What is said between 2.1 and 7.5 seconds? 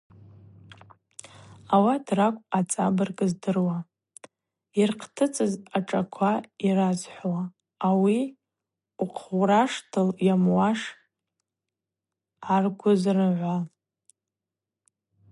ракӏвпӏ ацӏабырг здыруа, йырхътыцӏыз ашӏаква йразхӏвуа,